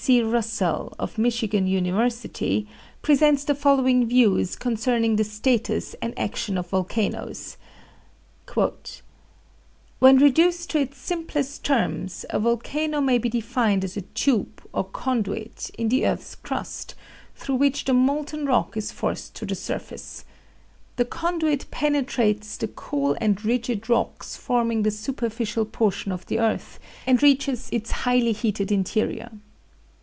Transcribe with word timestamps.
C. 0.03 0.19
Russell, 0.23 0.95
of 0.97 1.19
Michigan 1.19 1.67
University, 1.67 2.67
presents 3.03 3.43
the 3.43 3.53
following 3.53 4.07
views 4.07 4.55
concerning 4.55 5.15
the 5.15 5.23
status 5.23 5.95
and 6.01 6.17
action 6.17 6.57
of 6.57 6.71
volcanoes: 6.71 7.55
"When 9.99 10.17
reduced 10.17 10.71
to 10.71 10.79
its 10.79 10.97
simplest 10.97 11.63
terms, 11.63 12.25
a 12.31 12.39
volcano 12.39 12.99
may 12.99 13.19
be 13.19 13.29
defined 13.29 13.83
as 13.83 13.95
a 13.95 14.01
tube, 14.01 14.63
or 14.73 14.85
conduit, 14.85 15.69
in 15.77 15.89
the 15.89 16.07
earth's 16.07 16.33
crust, 16.33 16.95
through 17.35 17.57
which 17.57 17.85
the 17.85 17.93
molten 17.93 18.47
rock 18.47 18.75
is 18.75 18.91
forced 18.91 19.35
to 19.35 19.45
the 19.45 19.53
surface. 19.53 20.25
The 20.95 21.05
conduit 21.05 21.69
penetrates 21.69 22.57
the 22.57 22.69
cool 22.69 23.15
and 23.21 23.45
rigid 23.45 23.87
rocks 23.87 24.35
forming 24.35 24.81
the 24.81 24.89
superficial 24.89 25.65
portion 25.65 26.11
of 26.11 26.25
the 26.25 26.39
earth, 26.39 26.79
and 27.05 27.21
reaches 27.21 27.69
its 27.71 27.91
highly 27.91 28.31
heated 28.31 28.71
interior. 28.71 29.29